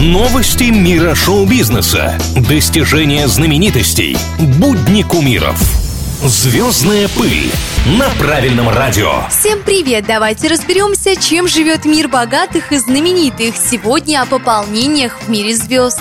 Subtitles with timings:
[0.00, 2.18] Новости мира шоу-бизнеса.
[2.48, 4.16] Достижения знаменитостей.
[4.58, 5.60] Будни кумиров.
[6.24, 7.52] Звездная пыль
[7.98, 9.10] на правильном радио.
[9.28, 10.06] Всем привет!
[10.06, 13.54] Давайте разберемся, чем живет мир богатых и знаменитых.
[13.56, 16.00] Сегодня о пополнениях в мире звезд.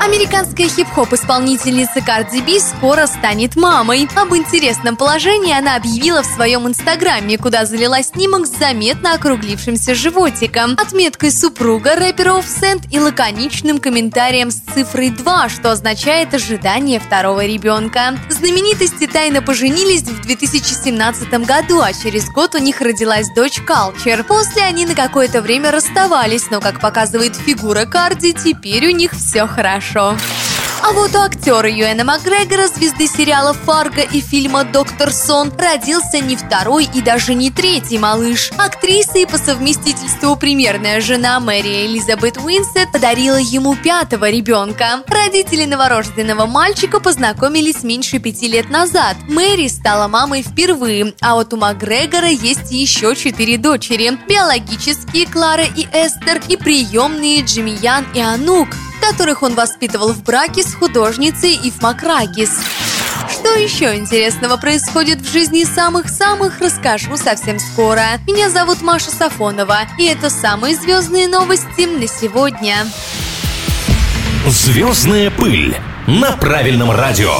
[0.00, 4.08] Американская хип-хоп-исполнительница Карди Би скоро станет мамой.
[4.16, 10.76] Об интересном положении она объявила в своем инстаграме, куда залила снимок с заметно округлившимся животиком,
[10.78, 18.18] отметкой супруга рэпера Offset и лаконичным комментарием с цифрой 2, что означает ожидание второго ребенка.
[18.28, 24.24] Знаменитости тайно поженились в 2017 году, а через год у них родилась дочь Калчер.
[24.24, 29.46] После они на какое-то время расставались, но, как показывает фигура Карди, теперь у них все
[29.46, 30.16] хорошо хорошо.
[30.84, 36.34] А вот у актера Юэна Макгрегора, звезды сериала «Фарго» и фильма «Доктор Сон», родился не
[36.34, 38.50] второй и даже не третий малыш.
[38.58, 45.04] Актриса и по совместительству примерная жена Мэри Элизабет Уинсет подарила ему пятого ребенка.
[45.06, 49.16] Родители новорожденного мальчика познакомились меньше пяти лет назад.
[49.28, 54.18] Мэри стала мамой впервые, а вот у Макгрегора есть еще четыре дочери.
[54.28, 58.70] Биологические Клара и Эстер и приемные Джимиян и Анук
[59.12, 62.50] которых он воспитывал в браке с художницей Ив Макракис.
[63.30, 68.02] Что еще интересного происходит в жизни самых-самых, расскажу совсем скоро.
[68.26, 72.86] Меня зовут Маша Сафонова, и это самые звездные новости на сегодня.
[74.46, 77.32] Звездная пыль на правильном радио.